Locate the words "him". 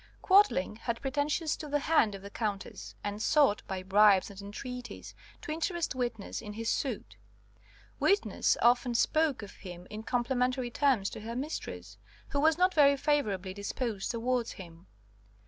9.57-9.85, 14.53-14.87